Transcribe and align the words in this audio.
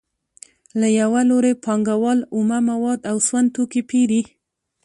له 0.79 0.87
یو 0.99 1.11
لوري 1.29 1.53
پانګوال 1.63 2.19
اومه 2.33 2.57
مواد 2.69 2.99
او 3.09 3.17
سون 3.27 3.45
توکي 3.55 3.81
پېري 3.89 4.21